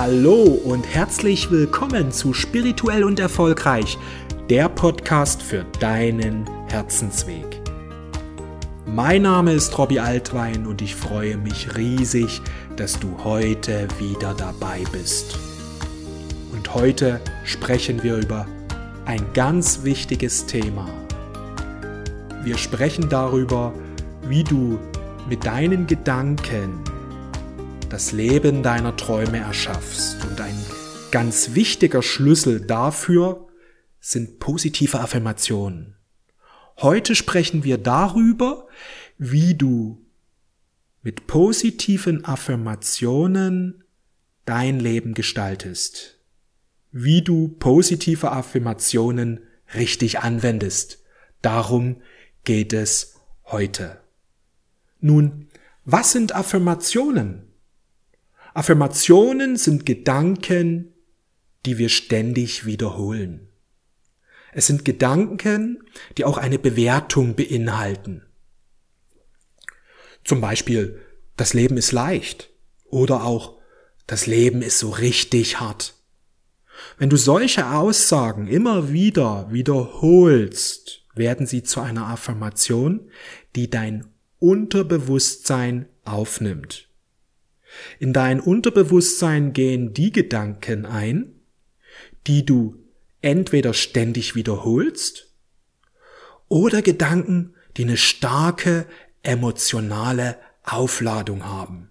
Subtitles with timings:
[0.00, 3.98] Hallo und herzlich willkommen zu Spirituell und Erfolgreich,
[4.48, 7.60] der Podcast für deinen Herzensweg.
[8.86, 12.40] Mein Name ist Robbie Altwein und ich freue mich riesig,
[12.76, 15.36] dass du heute wieder dabei bist.
[16.52, 18.46] Und heute sprechen wir über
[19.04, 20.88] ein ganz wichtiges Thema.
[22.44, 23.72] Wir sprechen darüber,
[24.28, 24.78] wie du
[25.28, 26.84] mit deinen Gedanken
[27.88, 30.24] das Leben deiner Träume erschaffst.
[30.24, 30.56] Und ein
[31.10, 33.48] ganz wichtiger Schlüssel dafür
[34.00, 35.96] sind positive Affirmationen.
[36.78, 38.68] Heute sprechen wir darüber,
[39.16, 40.06] wie du
[41.02, 43.84] mit positiven Affirmationen
[44.44, 46.18] dein Leben gestaltest.
[46.92, 49.40] Wie du positive Affirmationen
[49.74, 51.02] richtig anwendest.
[51.42, 52.02] Darum
[52.44, 54.00] geht es heute.
[55.00, 55.48] Nun,
[55.84, 57.47] was sind Affirmationen?
[58.54, 60.94] Affirmationen sind Gedanken,
[61.66, 63.48] die wir ständig wiederholen.
[64.52, 65.82] Es sind Gedanken,
[66.16, 68.24] die auch eine Bewertung beinhalten.
[70.24, 71.00] Zum Beispiel,
[71.36, 72.50] das Leben ist leicht
[72.86, 73.58] oder auch,
[74.06, 75.94] das Leben ist so richtig hart.
[76.96, 83.10] Wenn du solche Aussagen immer wieder wiederholst, werden sie zu einer Affirmation,
[83.54, 84.06] die dein
[84.38, 86.87] Unterbewusstsein aufnimmt.
[87.98, 91.34] In dein Unterbewusstsein gehen die Gedanken ein,
[92.26, 92.76] die du
[93.20, 95.34] entweder ständig wiederholst
[96.48, 98.86] oder Gedanken, die eine starke
[99.22, 101.90] emotionale Aufladung haben.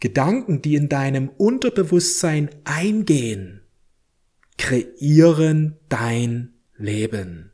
[0.00, 3.62] Gedanken, die in deinem Unterbewusstsein eingehen,
[4.56, 7.50] kreieren dein Leben.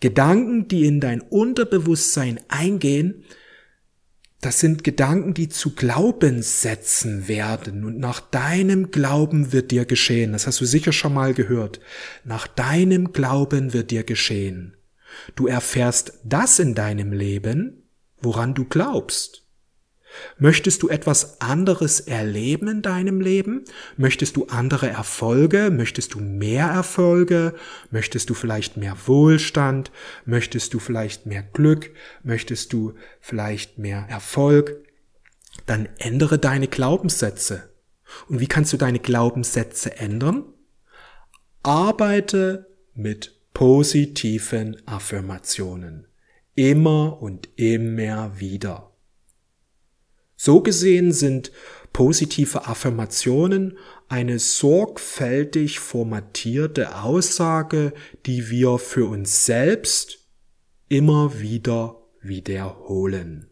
[0.00, 3.24] Gedanken, die in dein Unterbewusstsein eingehen,
[4.42, 7.84] das sind Gedanken, die zu Glaubenssätzen werden.
[7.84, 10.32] Und nach deinem Glauben wird dir geschehen.
[10.32, 11.78] Das hast du sicher schon mal gehört.
[12.24, 14.76] Nach deinem Glauben wird dir geschehen.
[15.36, 17.84] Du erfährst das in deinem Leben,
[18.20, 19.41] woran du glaubst.
[20.38, 23.64] Möchtest du etwas anderes erleben in deinem Leben?
[23.96, 25.70] Möchtest du andere Erfolge?
[25.70, 27.54] Möchtest du mehr Erfolge?
[27.90, 29.90] Möchtest du vielleicht mehr Wohlstand?
[30.24, 31.90] Möchtest du vielleicht mehr Glück?
[32.22, 34.84] Möchtest du vielleicht mehr Erfolg?
[35.66, 37.70] Dann ändere deine Glaubenssätze.
[38.28, 40.44] Und wie kannst du deine Glaubenssätze ändern?
[41.62, 46.06] Arbeite mit positiven Affirmationen.
[46.54, 48.91] Immer und immer wieder.
[50.44, 51.52] So gesehen sind
[51.92, 57.92] positive Affirmationen eine sorgfältig formatierte Aussage,
[58.26, 60.26] die wir für uns selbst
[60.88, 63.50] immer wieder wiederholen.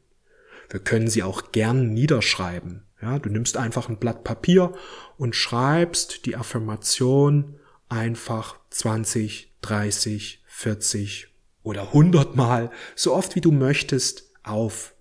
[0.69, 2.83] Wir können sie auch gern niederschreiben.
[3.01, 4.73] Ja, du nimmst einfach ein Blatt Papier
[5.17, 11.29] und schreibst die Affirmation einfach 20, 30, 40
[11.63, 14.93] oder 100 Mal, so oft wie du möchtest, auf.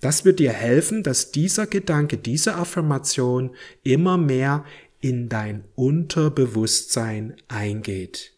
[0.00, 4.64] Das wird dir helfen, dass dieser Gedanke, diese Affirmation immer mehr
[5.00, 8.34] in dein Unterbewusstsein eingeht.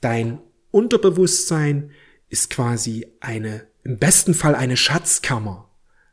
[0.00, 0.40] Dein
[0.70, 1.90] Unterbewusstsein
[2.28, 5.70] ist quasi eine, im besten Fall eine Schatzkammer.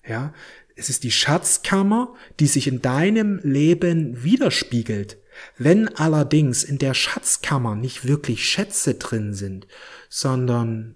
[0.07, 0.33] Ja,
[0.75, 5.17] es ist die Schatzkammer, die sich in deinem Leben widerspiegelt.
[5.57, 9.67] Wenn allerdings in der Schatzkammer nicht wirklich Schätze drin sind,
[10.09, 10.95] sondern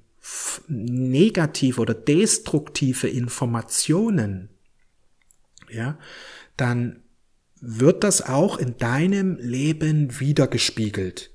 [0.68, 4.50] negative oder destruktive Informationen,
[5.70, 5.98] ja,
[6.58, 7.04] dann
[7.62, 11.32] wird das auch in deinem Leben wiedergespiegelt.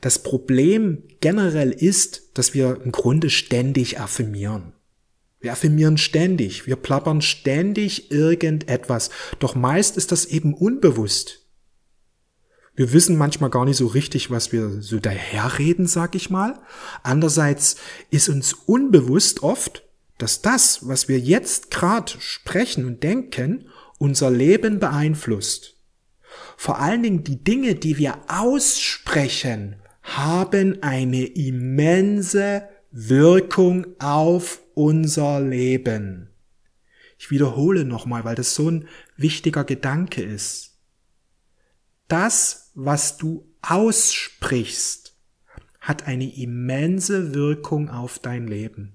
[0.00, 4.72] Das Problem generell ist, dass wir im Grunde ständig affirmieren.
[5.40, 11.41] Wir affirmieren ständig, wir plappern ständig irgendetwas, doch meist ist das eben unbewusst
[12.74, 16.58] wir wissen manchmal gar nicht so richtig, was wir so daherreden, sag ich mal.
[17.02, 17.76] Andererseits
[18.10, 19.84] ist uns unbewusst oft,
[20.16, 25.76] dass das, was wir jetzt gerade sprechen und denken, unser Leben beeinflusst.
[26.56, 36.30] Vor allen Dingen die Dinge, die wir aussprechen, haben eine immense Wirkung auf unser Leben.
[37.18, 40.71] Ich wiederhole nochmal, weil das so ein wichtiger Gedanke ist
[42.12, 45.16] das, was du aussprichst,
[45.80, 48.92] hat eine immense Wirkung auf dein Leben.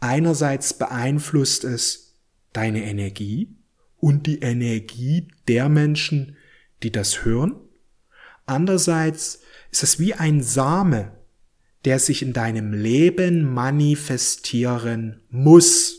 [0.00, 2.16] Einerseits beeinflusst es
[2.52, 3.56] deine Energie
[3.96, 6.36] und die Energie der Menschen,
[6.82, 7.54] die das hören.
[8.44, 9.40] Andererseits
[9.70, 11.12] ist es wie ein Same,
[11.84, 15.96] der sich in deinem Leben manifestieren muss.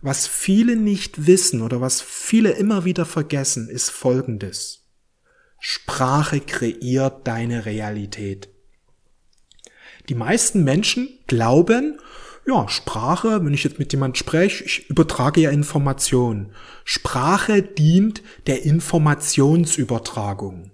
[0.00, 4.87] Was viele nicht wissen oder was viele immer wieder vergessen, ist Folgendes.
[5.58, 8.48] Sprache kreiert deine Realität.
[10.08, 12.00] Die meisten Menschen glauben,
[12.46, 16.52] ja, Sprache, wenn ich jetzt mit jemand spreche, ich übertrage ja Informationen.
[16.84, 20.70] Sprache dient der Informationsübertragung.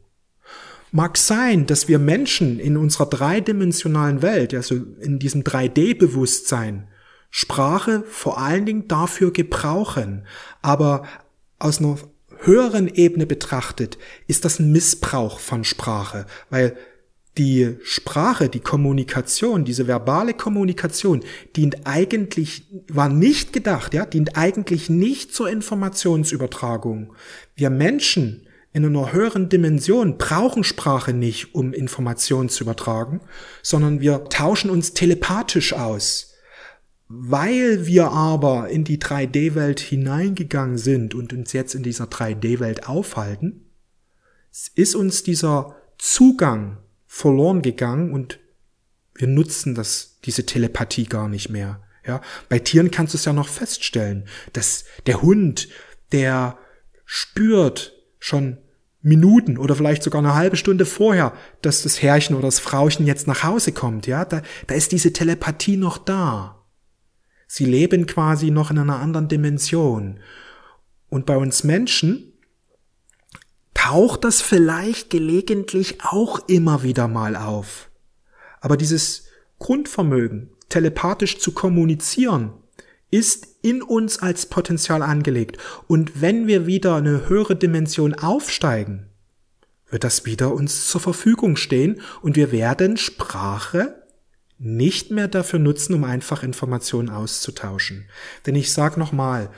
[0.93, 6.87] Mag sein, dass wir Menschen in unserer dreidimensionalen Welt, also in diesem 3D-Bewusstsein,
[7.31, 10.25] Sprache vor allen Dingen dafür gebrauchen.
[10.63, 11.03] Aber
[11.59, 11.99] aus einer
[12.41, 16.77] höheren Ebene betrachtet ist das ein Missbrauch von Sprache, weil
[17.37, 21.25] die Sprache, die Kommunikation, diese verbale Kommunikation
[21.57, 27.13] dient eigentlich, war nicht gedacht, ja, dient eigentlich nicht zur Informationsübertragung.
[27.57, 33.21] Wir Menschen in einer höheren Dimension brauchen Sprache nicht, um Informationen zu übertragen,
[33.63, 36.34] sondern wir tauschen uns telepathisch aus.
[37.17, 43.71] Weil wir aber in die 3D-Welt hineingegangen sind und uns jetzt in dieser 3D-Welt aufhalten,
[44.75, 48.41] ist uns dieser Zugang verloren gegangen und
[49.15, 51.81] wir nutzen das, diese Telepathie gar nicht mehr.
[52.05, 55.69] Ja, bei Tieren kannst du es ja noch feststellen, dass der Hund,
[56.11, 56.59] der
[57.05, 58.59] spürt schon
[59.03, 61.33] Minuten oder vielleicht sogar eine halbe Stunde vorher,
[61.63, 65.13] dass das Herrchen oder das Frauchen jetzt nach Hause kommt, ja, da, da ist diese
[65.13, 66.64] Telepathie noch da.
[67.47, 70.21] Sie leben quasi noch in einer anderen Dimension.
[71.09, 72.33] Und bei uns Menschen
[73.75, 77.91] taucht das vielleicht gelegentlich auch immer wieder mal auf.
[78.61, 79.27] Aber dieses
[79.59, 82.53] Grundvermögen, telepathisch zu kommunizieren,
[83.11, 85.59] ist in uns als Potenzial angelegt.
[85.87, 89.07] Und wenn wir wieder eine höhere Dimension aufsteigen,
[89.89, 94.04] wird das wieder uns zur Verfügung stehen und wir werden Sprache
[94.65, 98.09] nicht mehr dafür nutzen, um einfach Informationen auszutauschen.
[98.47, 99.51] Denn ich sage nochmal,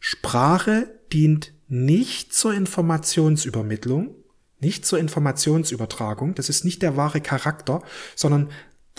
[0.00, 4.14] Sprache dient nicht zur Informationsübermittlung,
[4.58, 7.82] nicht zur Informationsübertragung, das ist nicht der wahre Charakter,
[8.16, 8.50] sondern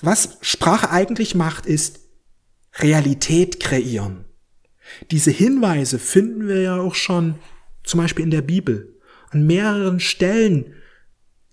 [0.01, 1.99] was Sprache eigentlich macht, ist
[2.75, 4.25] Realität kreieren.
[5.09, 7.35] Diese Hinweise finden wir ja auch schon
[7.83, 8.95] zum Beispiel in der Bibel.
[9.31, 10.75] An mehreren Stellen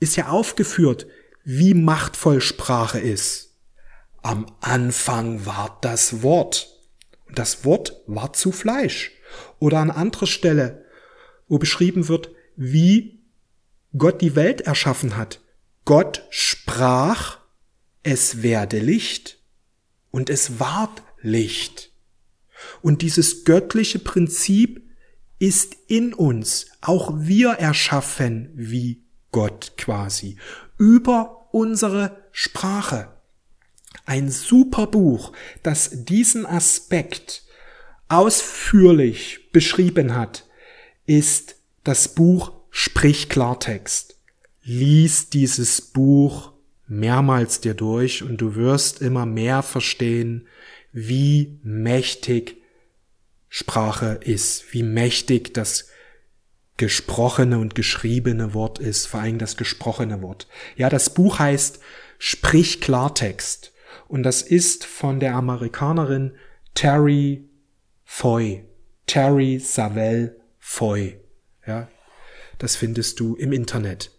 [0.01, 1.07] ist ja aufgeführt,
[1.45, 3.46] wie machtvoll Sprache ist.
[4.27, 6.69] Am Anfang war das Wort.
[7.29, 9.13] Und das Wort war zu Fleisch.
[9.61, 10.85] Oder an anderer Stelle,
[11.47, 13.21] wo beschrieben wird, wie
[13.97, 15.43] Gott die Welt erschaffen hat.
[15.85, 17.39] Gott sprach,
[18.03, 19.39] es werde Licht.
[20.11, 21.93] Und es ward Licht.
[22.83, 24.91] Und dieses göttliche Prinzip
[25.39, 26.67] ist in uns.
[26.81, 30.37] Auch wir erschaffen wie Gott quasi.
[30.79, 33.16] Über unsere Sprache.
[34.05, 35.33] Ein super Buch,
[35.63, 37.45] das diesen Aspekt
[38.09, 40.45] ausführlich beschrieben hat,
[41.07, 44.17] ist das Buch Sprich Klartext.
[44.63, 46.53] Lies dieses Buch
[46.87, 50.47] mehrmals dir durch und du wirst immer mehr verstehen,
[50.93, 52.57] wie mächtig
[53.49, 55.89] Sprache ist, wie mächtig das
[56.77, 60.47] gesprochene und geschriebene Wort ist, vor allem das gesprochene Wort.
[60.77, 61.81] Ja, das Buch heißt
[62.19, 63.73] Sprich Klartext
[64.09, 66.37] und das ist von der Amerikanerin
[66.75, 67.49] Terry
[68.05, 68.65] Foy,
[69.07, 71.21] Terry Savelle Foy.
[71.67, 71.89] Ja,
[72.59, 74.13] das findest du im Internet.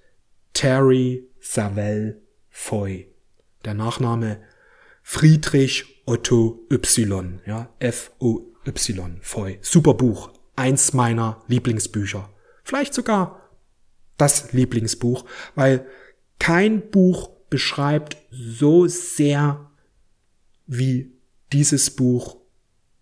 [0.53, 3.13] Terry Savelle Foy.
[3.65, 4.41] Der Nachname
[5.03, 9.59] Friedrich Otto Y, ja, F-O-Y, Foy.
[9.61, 10.31] Super Buch.
[10.55, 12.29] Eins meiner Lieblingsbücher.
[12.63, 13.49] Vielleicht sogar
[14.17, 15.25] das Lieblingsbuch,
[15.55, 15.85] weil
[16.39, 19.71] kein Buch beschreibt so sehr
[20.67, 21.13] wie
[21.51, 22.37] dieses Buch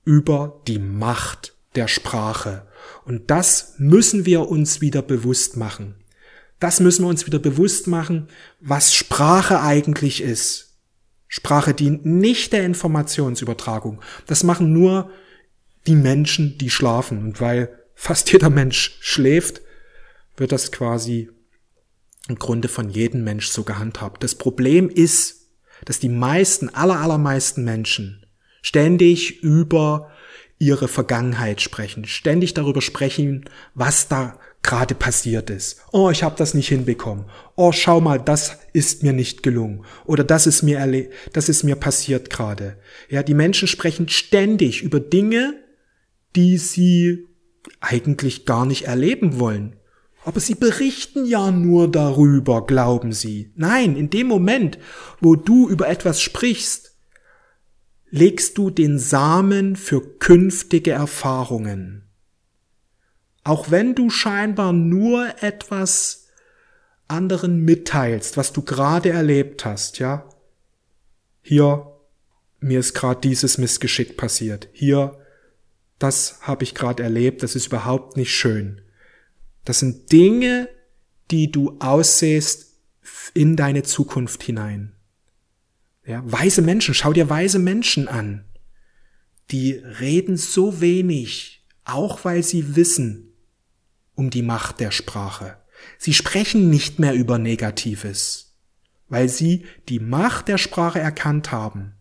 [0.03, 2.67] über die Macht der Sprache.
[3.03, 5.95] Und das müssen wir uns wieder bewusst machen.
[6.60, 8.29] Das müssen wir uns wieder bewusst machen,
[8.62, 10.77] was Sprache eigentlich ist.
[11.27, 14.01] Sprache dient nicht der Informationsübertragung.
[14.25, 15.12] Das machen nur
[15.86, 17.19] die Menschen, die schlafen.
[17.19, 19.62] Und weil fast jeder Mensch schläft,
[20.38, 21.29] wird das quasi
[22.27, 24.24] im Grunde von jedem Mensch so gehandhabt.
[24.24, 25.45] Das Problem ist,
[25.84, 28.25] dass die meisten, aller, allermeisten Menschen
[28.62, 30.12] ständig über
[30.58, 35.82] ihre Vergangenheit sprechen, ständig darüber sprechen, was da gerade passiert ist.
[35.91, 37.25] Oh, ich habe das nicht hinbekommen.
[37.55, 41.63] Oh, schau mal, das ist mir nicht gelungen oder das ist mir erle das ist
[41.63, 42.77] mir passiert gerade.
[43.10, 45.53] Ja, die Menschen sprechen ständig über Dinge,
[46.36, 47.27] die sie
[47.79, 49.75] eigentlich gar nicht erleben wollen.
[50.25, 53.51] Aber sie berichten ja nur darüber, glauben sie.
[53.55, 54.79] Nein, in dem Moment,
[55.22, 56.96] wo du über etwas sprichst,
[58.10, 62.10] legst du den Samen für künftige Erfahrungen.
[63.44, 66.25] Auch wenn du scheinbar nur etwas
[67.08, 70.27] anderen mitteilst, was du gerade erlebt hast, ja.
[71.44, 71.86] Hier,
[72.60, 74.70] mir ist gerade dieses Missgeschick passiert.
[74.74, 75.20] Hier,
[76.00, 78.82] das habe ich gerade erlebt, das ist überhaupt nicht schön.
[79.65, 80.69] Das sind Dinge,
[81.31, 82.75] die du aussehst
[83.34, 84.93] in deine Zukunft hinein.
[86.05, 88.45] Ja, weise Menschen, schau dir weise Menschen an.
[89.51, 93.34] Die reden so wenig, auch weil sie wissen
[94.13, 95.57] um die Macht der Sprache.
[95.98, 98.55] Sie sprechen nicht mehr über Negatives,
[99.10, 101.93] weil sie die Macht der Sprache erkannt haben.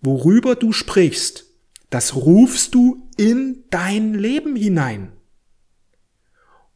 [0.00, 1.46] Worüber du sprichst,
[1.90, 5.12] das rufst du in dein Leben hinein.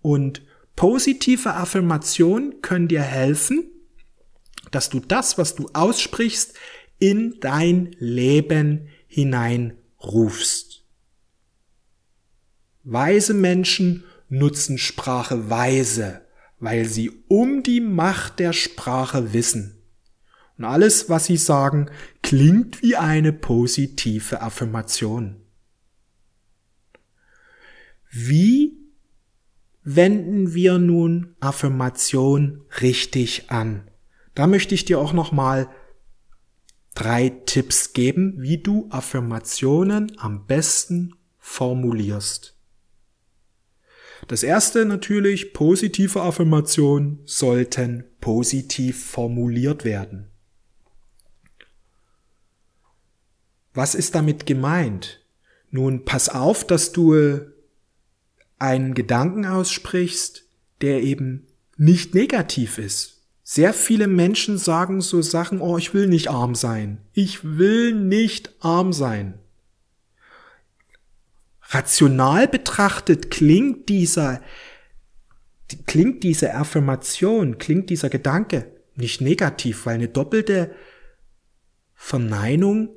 [0.03, 0.43] Und
[0.77, 3.71] positive Affirmationen können dir helfen,
[4.71, 6.55] dass du das, was du aussprichst,
[6.99, 10.85] in dein Leben hineinrufst.
[12.85, 16.23] Weise Menschen nutzen Sprache weise,
[16.59, 19.83] weil sie um die Macht der Sprache wissen.
[20.59, 21.91] Und alles, was sie sagen,
[22.23, 25.41] klingt wie eine positive Affirmation.
[28.11, 28.62] Wie
[29.85, 33.91] wenden wir nun Affirmation richtig an?
[34.35, 35.69] Da möchte ich dir auch nochmal
[36.95, 42.57] drei Tipps geben, wie du Affirmationen am besten formulierst.
[44.29, 50.29] Das erste natürlich, positive Affirmationen sollten positiv formuliert werden.
[53.75, 55.27] Was ist damit gemeint?
[55.71, 57.52] Nun, pass auf, dass du
[58.63, 60.45] einen Gedanken aussprichst,
[60.81, 63.27] der eben nicht negativ ist.
[63.43, 66.99] Sehr viele Menschen sagen so Sachen, oh, ich will nicht arm sein.
[67.13, 69.39] Ich will nicht arm sein.
[71.63, 74.41] Rational betrachtet klingt dieser,
[75.87, 80.75] klingt diese Affirmation, klingt dieser Gedanke nicht negativ, weil eine doppelte
[81.95, 82.91] Verneinung,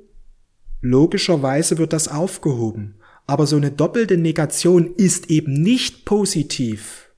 [0.80, 3.00] logischerweise wird das aufgehoben.
[3.26, 7.10] Aber so eine doppelte Negation ist eben nicht positiv.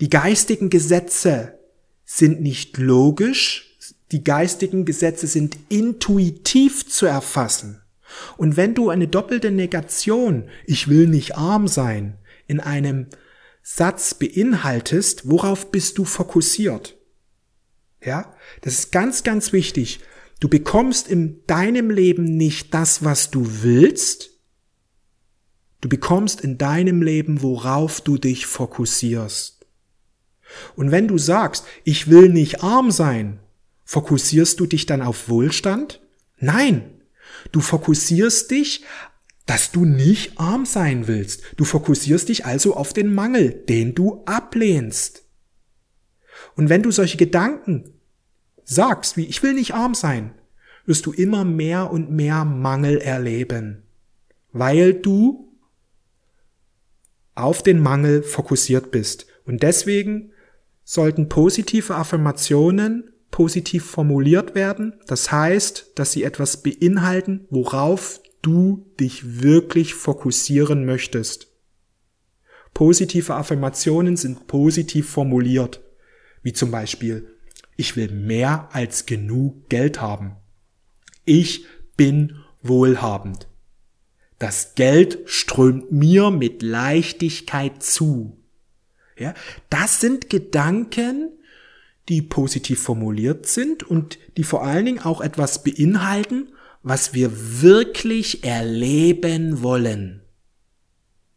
[0.00, 1.58] Die geistigen Gesetze
[2.04, 3.76] sind nicht logisch,
[4.12, 7.82] die geistigen Gesetze sind intuitiv zu erfassen.
[8.36, 13.06] Und wenn du eine doppelte Negation, ich will nicht arm sein, in einem
[13.62, 16.96] Satz beinhaltest, worauf bist du fokussiert?
[18.04, 20.00] Ja, das ist ganz, ganz wichtig.
[20.38, 24.33] Du bekommst in deinem Leben nicht das, was du willst.
[25.84, 29.66] Du bekommst in deinem Leben, worauf du dich fokussierst.
[30.76, 33.40] Und wenn du sagst, ich will nicht arm sein,
[33.84, 36.00] fokussierst du dich dann auf Wohlstand?
[36.38, 36.94] Nein,
[37.52, 38.84] Du fokussierst dich,
[39.46, 41.42] dass du nicht arm sein willst.
[41.56, 45.24] Du fokussierst dich also auf den Mangel, den du ablehnst.
[46.56, 47.92] Und wenn du solche Gedanken
[48.64, 50.32] sagst, wie ich will nicht arm sein,
[50.86, 53.82] wirst du immer mehr und mehr Mangel erleben,
[54.52, 55.53] weil du
[57.34, 59.26] auf den Mangel fokussiert bist.
[59.44, 60.32] Und deswegen
[60.84, 64.94] sollten positive Affirmationen positiv formuliert werden.
[65.08, 71.48] Das heißt, dass sie etwas beinhalten, worauf du dich wirklich fokussieren möchtest.
[72.74, 75.80] Positive Affirmationen sind positiv formuliert,
[76.42, 77.28] wie zum Beispiel,
[77.76, 80.36] ich will mehr als genug Geld haben.
[81.24, 81.64] Ich
[81.96, 83.48] bin wohlhabend.
[84.44, 88.36] Das Geld strömt mir mit Leichtigkeit zu.
[89.18, 89.32] Ja,
[89.70, 91.30] das sind Gedanken,
[92.10, 98.44] die positiv formuliert sind und die vor allen Dingen auch etwas beinhalten, was wir wirklich
[98.44, 100.20] erleben wollen.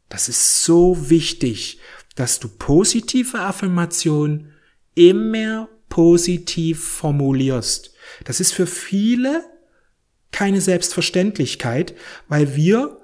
[0.09, 1.79] Das ist so wichtig,
[2.15, 4.51] dass du positive Affirmationen
[4.95, 7.93] immer positiv formulierst.
[8.25, 9.45] Das ist für viele
[10.33, 11.95] keine Selbstverständlichkeit,
[12.27, 12.96] weil wir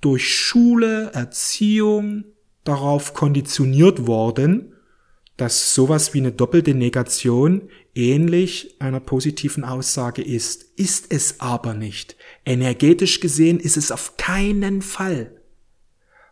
[0.00, 2.24] durch Schule, Erziehung
[2.64, 4.74] darauf konditioniert worden,
[5.36, 10.64] dass sowas wie eine doppelte Negation ähnlich einer positiven Aussage ist.
[10.76, 12.16] Ist es aber nicht.
[12.44, 15.32] Energetisch gesehen ist es auf keinen Fall.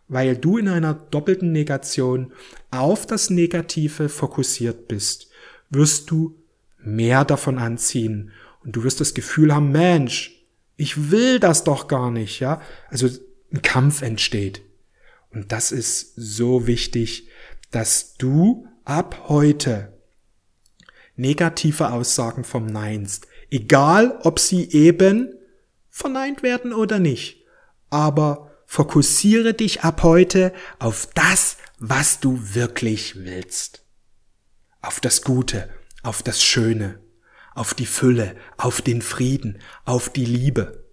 [0.07, 2.33] Weil du in einer doppelten Negation
[2.71, 5.29] auf das Negative fokussiert bist,
[5.69, 6.35] wirst du
[6.77, 8.31] mehr davon anziehen.
[8.63, 10.45] Und du wirst das Gefühl haben, Mensch,
[10.77, 12.61] ich will das doch gar nicht, ja?
[12.89, 13.09] Also
[13.51, 14.61] ein Kampf entsteht.
[15.31, 17.27] Und das ist so wichtig,
[17.71, 19.93] dass du ab heute
[21.15, 25.33] negative Aussagen vom Neinst, egal ob sie eben
[25.89, 27.45] verneint werden oder nicht.
[27.89, 33.85] Aber fokussiere dich ab heute auf das, was du wirklich willst.
[34.81, 35.69] Auf das Gute,
[36.03, 36.99] auf das Schöne,
[37.53, 40.88] auf die Fülle, auf den Frieden, auf die Liebe.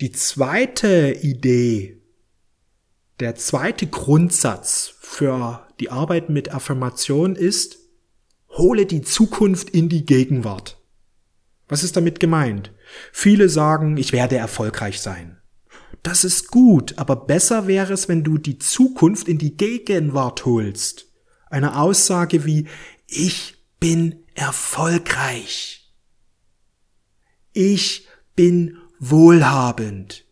[0.00, 2.02] Die zweite Idee,
[3.20, 7.78] der zweite Grundsatz für die Arbeit mit Affirmation ist,
[8.48, 10.82] hole die Zukunft in die Gegenwart.
[11.68, 12.72] Was ist damit gemeint?
[13.12, 15.40] Viele sagen, ich werde erfolgreich sein.
[16.02, 21.06] Das ist gut, aber besser wäre es, wenn du die Zukunft in die Gegenwart holst.
[21.50, 22.66] Eine Aussage wie,
[23.06, 25.94] ich bin erfolgreich.
[27.52, 28.78] Ich bin
[29.10, 30.24] wohlhabend.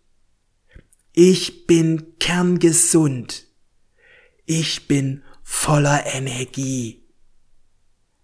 [1.12, 3.46] Ich bin kerngesund.
[4.46, 7.04] Ich bin voller Energie.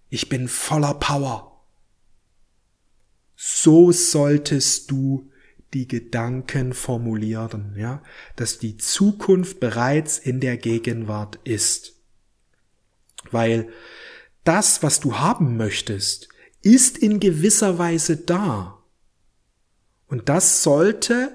[0.08, 1.64] Ich bin voller Power.
[3.36, 5.30] So solltest du
[5.74, 8.02] die Gedanken formulieren, ja,
[8.36, 11.92] dass die Zukunft bereits in der Gegenwart ist.
[13.30, 13.68] Weil
[14.44, 16.28] das, was du haben möchtest,
[16.62, 18.77] ist in gewisser Weise da.
[20.08, 21.30] Und das sollte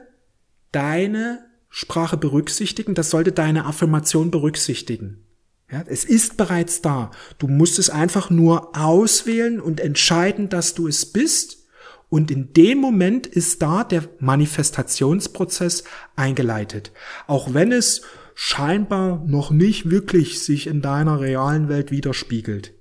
[0.72, 5.26] deine Sprache berücksichtigen, das sollte deine Affirmation berücksichtigen.
[5.72, 7.10] Ja, es ist bereits da.
[7.40, 11.66] Du musst es einfach nur auswählen und entscheiden, dass du es bist.
[12.10, 15.84] Und in dem Moment ist da der Manifestationsprozess
[16.16, 16.92] eingeleitet.
[17.26, 18.04] Auch wenn es
[18.36, 22.74] scheinbar noch nicht wirklich sich in deiner realen Welt widerspiegelt.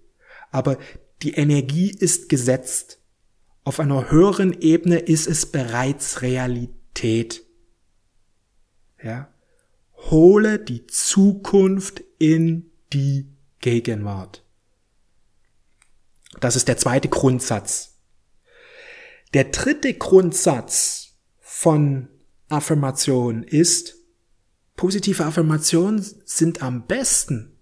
[0.50, 0.76] Aber
[1.22, 2.98] die Energie ist gesetzt.
[3.64, 7.44] Auf einer höheren Ebene ist es bereits Realität.
[9.02, 9.32] Ja?
[10.10, 13.28] Hole die Zukunft in die
[13.60, 14.44] Gegenwart.
[16.40, 18.00] Das ist der zweite Grundsatz.
[19.32, 22.08] Der dritte Grundsatz von
[22.48, 23.94] Affirmation ist,
[24.76, 27.58] positive Affirmationen sind am besten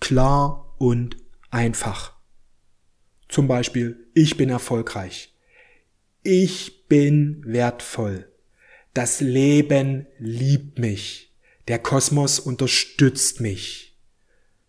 [0.00, 1.16] klar und
[1.50, 2.17] einfach.
[3.28, 5.34] Zum Beispiel, ich bin erfolgreich.
[6.22, 8.30] Ich bin wertvoll.
[8.94, 11.34] Das Leben liebt mich.
[11.68, 13.96] Der Kosmos unterstützt mich.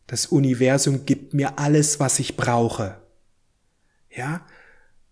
[0.08, 3.02] Das Universum gibt mir alles, was ich brauche.
[4.10, 4.46] Ja?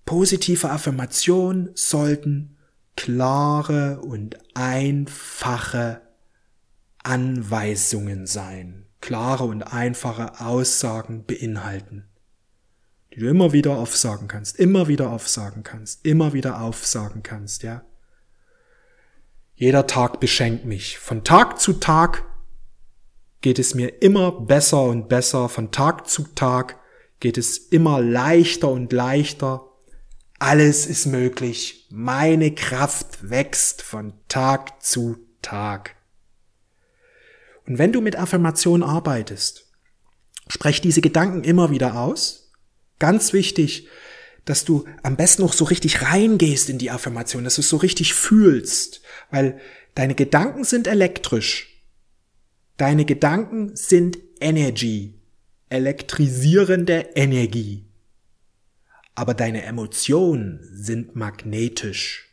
[0.05, 2.57] Positive Affirmationen sollten
[2.95, 6.01] klare und einfache
[7.03, 12.05] Anweisungen sein, klare und einfache Aussagen beinhalten,
[13.17, 17.83] die du immer wieder aufsagen kannst, immer wieder aufsagen kannst, immer wieder aufsagen kannst, ja.
[19.55, 20.99] Jeder Tag beschenkt mich.
[20.99, 22.23] Von Tag zu Tag
[23.41, 25.49] geht es mir immer besser und besser.
[25.49, 26.79] Von Tag zu Tag
[27.19, 29.65] geht es immer leichter und leichter.
[30.37, 31.87] Alles ist möglich.
[31.89, 35.95] Meine Kraft wächst von Tag zu Tag.
[37.65, 39.71] Und wenn du mit Affirmation arbeitest,
[40.47, 42.46] sprech diese Gedanken immer wieder aus.
[42.99, 43.87] Ganz wichtig,
[44.45, 47.77] dass du am besten noch so richtig reingehst in die Affirmation, dass du es so
[47.77, 49.59] richtig fühlst, weil
[49.93, 51.83] deine Gedanken sind elektrisch.
[52.77, 55.15] Deine Gedanken sind Energy,
[55.69, 57.85] elektrisierende Energie.
[59.15, 62.29] Aber deine Emotionen sind magnetisch.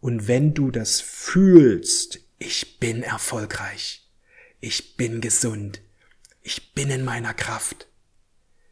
[0.00, 4.08] Und wenn du das fühlst, ich bin erfolgreich,
[4.60, 5.80] ich bin gesund,
[6.42, 7.86] ich bin in meiner Kraft,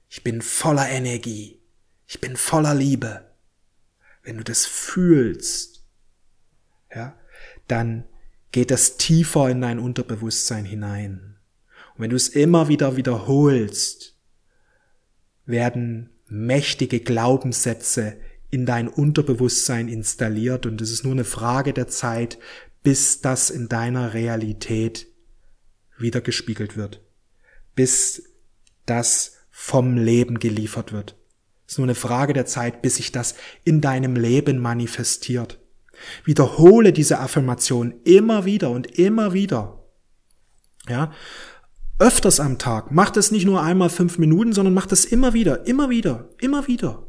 [0.08, 1.60] ich bin voller Energie,
[2.06, 3.30] ich bin voller Liebe.
[4.22, 5.84] Wenn du das fühlst,
[6.94, 7.18] ja,
[7.66, 8.04] dann
[8.52, 11.36] geht das tiefer in dein Unterbewusstsein hinein.
[11.94, 14.16] Und wenn du es immer wieder wiederholst,
[15.44, 18.18] werden mächtige Glaubenssätze
[18.50, 22.38] in dein Unterbewusstsein installiert und es ist nur eine Frage der Zeit,
[22.82, 25.06] bis das in deiner Realität
[25.98, 27.02] wiedergespiegelt wird,
[27.74, 28.22] bis
[28.86, 31.16] das vom Leben geliefert wird.
[31.66, 35.58] Es ist nur eine Frage der Zeit, bis sich das in deinem Leben manifestiert.
[36.24, 39.84] Wiederhole diese Affirmation immer wieder und immer wieder.
[40.88, 41.10] Ja,
[41.98, 42.92] öfters am Tag.
[42.92, 46.68] Mach das nicht nur einmal fünf Minuten, sondern mach das immer wieder, immer wieder, immer
[46.68, 47.08] wieder.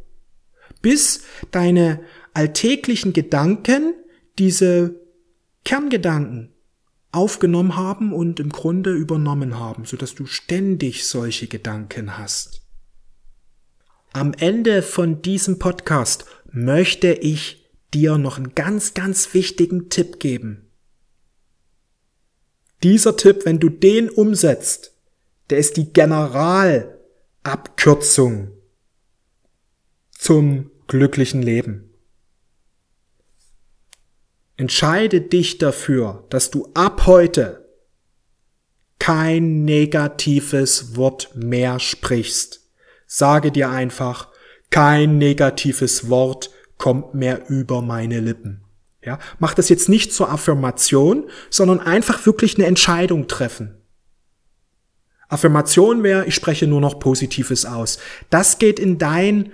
[0.81, 2.01] Bis deine
[2.33, 3.93] alltäglichen Gedanken
[4.39, 4.99] diese
[5.65, 6.51] Kerngedanken
[7.11, 12.61] aufgenommen haben und im Grunde übernommen haben, sodass du ständig solche Gedanken hast.
[14.13, 20.69] Am Ende von diesem Podcast möchte ich dir noch einen ganz, ganz wichtigen Tipp geben.
[22.83, 24.93] Dieser Tipp, wenn du den umsetzt,
[25.49, 28.51] der ist die Generalabkürzung
[30.11, 31.88] zum glücklichen Leben.
[34.59, 37.69] Entscheide dich dafür, dass du ab heute
[38.99, 42.69] kein negatives Wort mehr sprichst.
[43.07, 44.27] Sage dir einfach,
[44.69, 48.65] kein negatives Wort kommt mehr über meine Lippen.
[49.01, 53.77] Ja, mach das jetzt nicht zur Affirmation, sondern einfach wirklich eine Entscheidung treffen.
[55.29, 57.97] Affirmation wäre, ich spreche nur noch Positives aus.
[58.29, 59.53] Das geht in dein,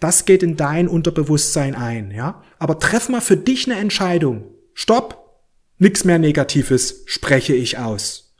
[0.00, 2.42] das geht in dein Unterbewusstsein ein, ja.
[2.58, 4.44] Aber treff mal für dich eine Entscheidung.
[4.74, 5.20] Stopp!
[5.78, 8.34] Nix mehr Negatives spreche ich aus.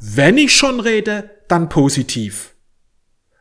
[0.00, 2.54] Wenn ich schon rede, dann positiv.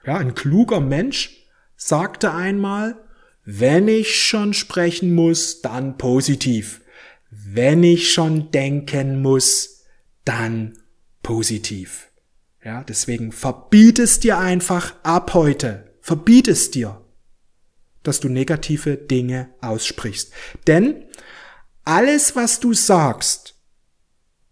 [0.06, 2.96] Ja, ein kluger Mensch sagte einmal,
[3.46, 6.82] wenn ich schon sprechen muss, dann positiv.
[7.32, 9.86] Wenn ich schon denken muss,
[10.26, 10.78] dann
[11.24, 12.10] positiv.
[12.64, 15.96] Ja, deswegen verbiet es dir einfach ab heute.
[16.02, 17.02] Verbiet es dir,
[18.10, 20.34] dass du negative Dinge aussprichst.
[20.68, 21.06] Denn
[21.86, 23.56] alles, was du sagst,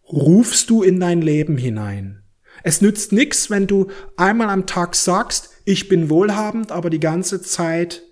[0.07, 2.23] rufst du in dein Leben hinein.
[2.63, 7.41] Es nützt nichts, wenn du einmal am Tag sagst, ich bin wohlhabend, aber die ganze
[7.41, 8.03] Zeit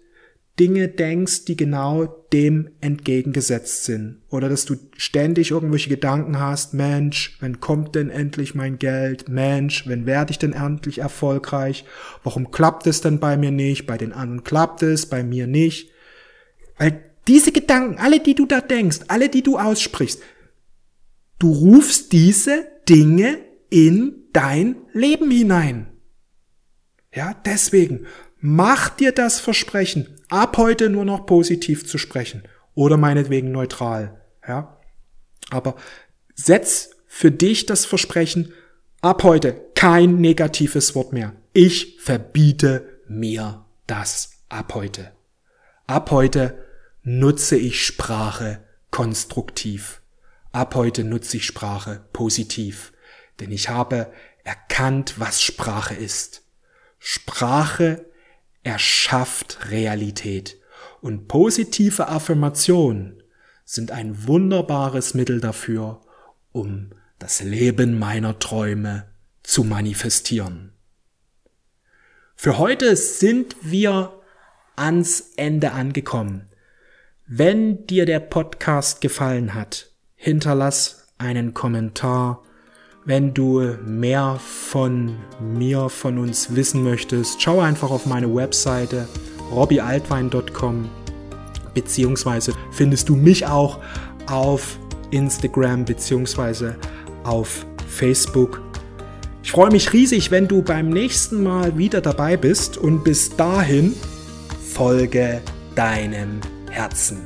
[0.60, 4.22] Dinge denkst, die genau dem entgegengesetzt sind.
[4.30, 9.28] Oder dass du ständig irgendwelche Gedanken hast, Mensch, wann kommt denn endlich mein Geld?
[9.28, 11.84] Mensch, wann werde ich denn endlich erfolgreich?
[12.24, 13.86] Warum klappt es denn bei mir nicht?
[13.86, 15.92] Bei den anderen klappt es, bei mir nicht.
[16.78, 20.22] Weil diese Gedanken, alle, die du da denkst, alle, die du aussprichst,
[21.40, 23.40] du rufst diese Dinge
[23.70, 25.88] in dein Leben hinein.
[27.14, 28.06] Ja, deswegen
[28.40, 32.44] mach dir das Versprechen, ab heute nur noch positiv zu sprechen
[32.74, 34.78] oder meinetwegen neutral, ja.
[35.50, 35.76] Aber
[36.34, 38.52] setz für dich das Versprechen,
[39.02, 41.34] ab heute kein negatives Wort mehr.
[41.54, 45.14] Ich verbiete mir das ab heute.
[45.88, 46.66] Ab heute
[47.04, 48.60] nutze ich Sprache
[48.92, 50.02] konstruktiv.
[50.52, 52.92] Ab heute nutze ich Sprache positiv.
[53.40, 54.12] Denn ich habe
[54.44, 56.44] erkannt, was Sprache ist.
[57.00, 58.06] Sprache
[58.66, 60.58] erschafft Realität.
[61.00, 63.24] Und positive Affirmationen
[63.64, 66.02] sind ein wunderbares Mittel dafür,
[66.52, 69.08] um das Leben meiner Träume
[69.44, 70.74] zu manifestieren.
[72.36, 74.20] Für heute sind wir
[74.76, 76.50] ans Ende angekommen.
[77.28, 82.44] Wenn dir der Podcast gefallen hat, hinterlass einen Kommentar
[83.06, 89.08] wenn du mehr von mir, von uns wissen möchtest, schau einfach auf meine Webseite
[89.52, 90.90] robbyaltwein.com
[91.74, 93.80] beziehungsweise findest du mich auch
[94.28, 94.80] auf
[95.12, 96.76] Instagram beziehungsweise
[97.24, 98.62] auf Facebook.
[99.44, 103.94] Ich freue mich riesig, wenn du beim nächsten Mal wieder dabei bist und bis dahin
[104.74, 105.42] folge
[105.76, 106.40] deinem
[106.72, 107.20] Herzen.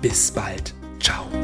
[0.00, 0.74] Bis bald.
[0.98, 1.39] Ciao.